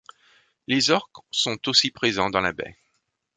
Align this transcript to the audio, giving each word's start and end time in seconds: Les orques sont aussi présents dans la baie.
Les 0.65 0.89
orques 0.89 1.19
sont 1.29 1.59
aussi 1.69 1.91
présents 1.91 2.31
dans 2.31 2.41
la 2.41 2.53
baie. 2.53 2.75